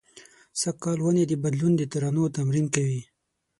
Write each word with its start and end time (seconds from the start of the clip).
سږ 0.61 0.75
کال 0.83 0.99
ونې 1.03 1.23
د 1.27 1.33
بدلون 1.43 1.73
د 1.77 1.81
ترانو 1.91 2.23
تمرین 2.37 2.67
کوي 2.75 3.01